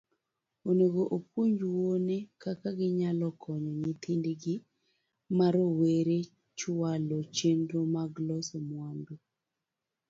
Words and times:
Onego 0.69 1.01
opuonj 1.15 1.57
wuone 1.73 2.17
kaka 2.43 2.69
ginyalo 2.79 3.27
konyo 3.41 3.71
nyithindgi 3.81 4.55
ma 5.37 5.47
rowere 5.53 6.19
chwalo 6.59 7.17
chenro 7.35 7.79
mag 7.95 8.11
loso 8.27 8.57
mwandu. 8.67 9.15